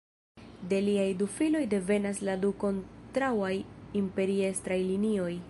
[0.69, 3.53] De liaj du filoj devenas la du kontraŭaj
[4.03, 5.33] imperiestraj linioj.